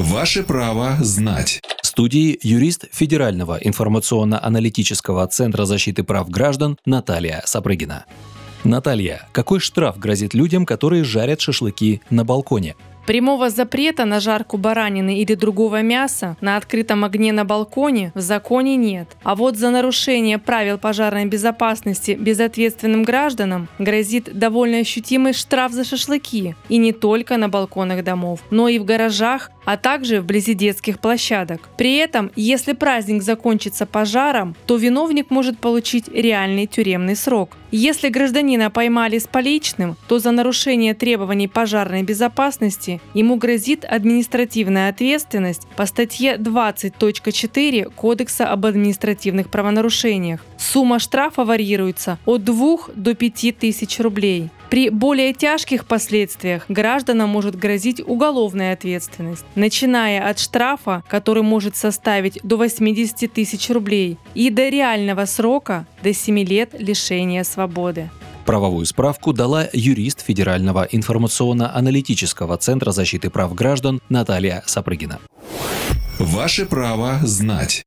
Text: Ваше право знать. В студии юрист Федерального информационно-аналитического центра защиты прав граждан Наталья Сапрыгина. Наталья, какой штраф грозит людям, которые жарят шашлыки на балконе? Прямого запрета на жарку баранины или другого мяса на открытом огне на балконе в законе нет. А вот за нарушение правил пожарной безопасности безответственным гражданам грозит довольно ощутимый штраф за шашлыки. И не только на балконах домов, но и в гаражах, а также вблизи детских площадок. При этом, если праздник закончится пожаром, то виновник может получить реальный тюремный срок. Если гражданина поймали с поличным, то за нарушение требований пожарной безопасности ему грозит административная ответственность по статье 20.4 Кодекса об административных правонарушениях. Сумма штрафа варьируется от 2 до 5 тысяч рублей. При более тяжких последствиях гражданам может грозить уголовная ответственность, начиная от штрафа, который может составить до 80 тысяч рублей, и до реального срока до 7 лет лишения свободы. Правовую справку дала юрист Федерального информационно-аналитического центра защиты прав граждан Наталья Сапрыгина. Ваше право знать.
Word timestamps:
Ваше 0.00 0.44
право 0.44 0.96
знать. 1.00 1.60
В 1.82 1.86
студии 1.88 2.38
юрист 2.40 2.84
Федерального 2.92 3.58
информационно-аналитического 3.60 5.26
центра 5.26 5.64
защиты 5.64 6.04
прав 6.04 6.30
граждан 6.30 6.78
Наталья 6.86 7.42
Сапрыгина. 7.44 8.04
Наталья, 8.62 9.26
какой 9.32 9.58
штраф 9.58 9.98
грозит 9.98 10.34
людям, 10.34 10.66
которые 10.66 11.02
жарят 11.02 11.40
шашлыки 11.40 12.00
на 12.10 12.24
балконе? 12.24 12.76
Прямого 13.08 13.48
запрета 13.48 14.04
на 14.04 14.20
жарку 14.20 14.58
баранины 14.58 15.20
или 15.20 15.34
другого 15.34 15.80
мяса 15.80 16.36
на 16.42 16.58
открытом 16.58 17.04
огне 17.04 17.32
на 17.32 17.46
балконе 17.46 18.12
в 18.14 18.20
законе 18.20 18.76
нет. 18.76 19.16
А 19.22 19.34
вот 19.34 19.56
за 19.56 19.70
нарушение 19.70 20.36
правил 20.36 20.76
пожарной 20.76 21.24
безопасности 21.24 22.10
безответственным 22.20 23.04
гражданам 23.04 23.66
грозит 23.78 24.38
довольно 24.38 24.80
ощутимый 24.80 25.32
штраф 25.32 25.72
за 25.72 25.84
шашлыки. 25.84 26.54
И 26.68 26.76
не 26.76 26.92
только 26.92 27.38
на 27.38 27.48
балконах 27.48 28.04
домов, 28.04 28.40
но 28.50 28.68
и 28.68 28.78
в 28.78 28.84
гаражах, 28.84 29.50
а 29.68 29.76
также 29.76 30.22
вблизи 30.22 30.54
детских 30.54 30.98
площадок. 30.98 31.68
При 31.76 31.96
этом, 31.96 32.30
если 32.36 32.72
праздник 32.72 33.22
закончится 33.22 33.84
пожаром, 33.84 34.56
то 34.64 34.76
виновник 34.76 35.30
может 35.30 35.58
получить 35.58 36.08
реальный 36.08 36.66
тюремный 36.66 37.14
срок. 37.14 37.58
Если 37.70 38.08
гражданина 38.08 38.70
поймали 38.70 39.18
с 39.18 39.26
поличным, 39.26 39.98
то 40.08 40.20
за 40.20 40.30
нарушение 40.30 40.94
требований 40.94 41.48
пожарной 41.48 42.02
безопасности 42.02 43.02
ему 43.12 43.36
грозит 43.36 43.84
административная 43.84 44.88
ответственность 44.88 45.66
по 45.76 45.84
статье 45.84 46.36
20.4 46.36 47.92
Кодекса 47.94 48.48
об 48.48 48.64
административных 48.64 49.50
правонарушениях. 49.50 50.40
Сумма 50.56 50.98
штрафа 50.98 51.44
варьируется 51.44 52.18
от 52.24 52.42
2 52.42 52.78
до 52.94 53.14
5 53.14 53.58
тысяч 53.58 54.00
рублей. 54.00 54.48
При 54.70 54.90
более 54.90 55.32
тяжких 55.32 55.86
последствиях 55.86 56.66
гражданам 56.68 57.30
может 57.30 57.56
грозить 57.56 58.02
уголовная 58.04 58.74
ответственность, 58.74 59.44
начиная 59.54 60.28
от 60.28 60.38
штрафа, 60.38 61.02
который 61.08 61.42
может 61.42 61.74
составить 61.74 62.38
до 62.42 62.56
80 62.58 63.32
тысяч 63.32 63.70
рублей, 63.70 64.18
и 64.34 64.50
до 64.50 64.68
реального 64.68 65.24
срока 65.24 65.86
до 66.02 66.12
7 66.12 66.40
лет 66.40 66.74
лишения 66.78 67.44
свободы. 67.44 68.10
Правовую 68.44 68.86
справку 68.86 69.32
дала 69.32 69.68
юрист 69.72 70.24
Федерального 70.24 70.86
информационно-аналитического 70.90 72.56
центра 72.56 72.92
защиты 72.92 73.30
прав 73.30 73.54
граждан 73.54 74.00
Наталья 74.08 74.62
Сапрыгина. 74.66 75.18
Ваше 76.18 76.66
право 76.66 77.20
знать. 77.22 77.76